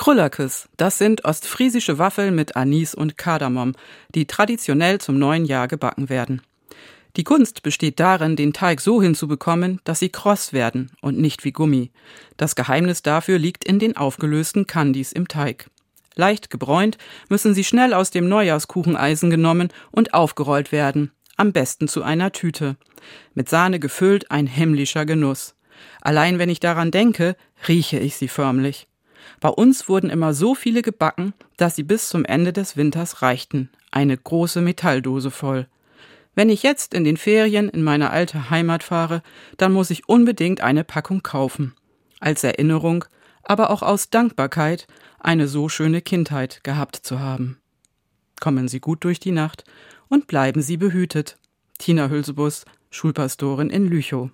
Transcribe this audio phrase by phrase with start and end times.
[0.00, 3.74] Krullakes, das sind ostfriesische Waffeln mit Anis und Kardamom,
[4.14, 6.40] die traditionell zum neuen Jahr gebacken werden.
[7.16, 11.52] Die Kunst besteht darin, den Teig so hinzubekommen, dass sie kross werden und nicht wie
[11.52, 11.90] Gummi.
[12.38, 15.68] Das Geheimnis dafür liegt in den aufgelösten Candies im Teig.
[16.14, 16.96] Leicht gebräunt
[17.28, 22.78] müssen sie schnell aus dem Neujahrskucheneisen genommen und aufgerollt werden, am besten zu einer Tüte.
[23.34, 25.56] Mit Sahne gefüllt ein himmlischer Genuss.
[26.00, 27.36] Allein wenn ich daran denke,
[27.68, 28.86] rieche ich sie förmlich.
[29.38, 33.70] Bei uns wurden immer so viele gebacken, dass sie bis zum Ende des Winters reichten.
[33.90, 35.66] Eine große Metalldose voll.
[36.34, 39.22] Wenn ich jetzt in den Ferien in meine alte Heimat fahre,
[39.56, 41.74] dann muss ich unbedingt eine Packung kaufen.
[42.20, 43.04] Als Erinnerung,
[43.42, 44.86] aber auch aus Dankbarkeit,
[45.18, 47.58] eine so schöne Kindheit gehabt zu haben.
[48.40, 49.64] Kommen Sie gut durch die Nacht
[50.08, 51.38] und bleiben Sie behütet.
[51.78, 54.28] Tina Hülsebus, Schulpastorin in Lüchow.